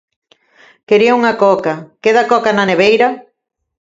_Quería 0.87 1.17
unha 1.19 1.33
Coca, 1.43 1.73
¿queda 2.03 2.27
Coca 2.31 2.51
na 2.55 2.65
neveira? 2.69 3.09